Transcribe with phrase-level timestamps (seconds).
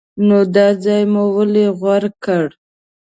[0.27, 2.45] نو دا ځای مو ولې غوره کړ؟